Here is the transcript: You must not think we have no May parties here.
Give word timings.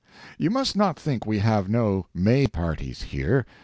You 0.39 0.49
must 0.49 0.75
not 0.75 0.97
think 0.99 1.27
we 1.27 1.37
have 1.37 1.69
no 1.69 2.07
May 2.15 2.47
parties 2.47 3.03
here. 3.03 3.45